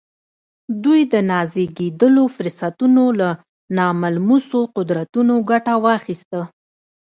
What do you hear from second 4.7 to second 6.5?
قدرتونو ګټه واخيسته.